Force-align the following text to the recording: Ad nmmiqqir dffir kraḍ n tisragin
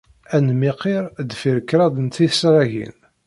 Ad 0.35 0.41
nmmiqqir 0.45 1.03
dffir 1.29 1.57
kraḍ 1.69 1.95
n 1.99 2.07
tisragin 2.15 2.95